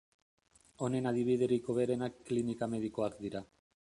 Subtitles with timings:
[0.85, 3.43] Honen adibiderik hoberena klinika medikoak dira.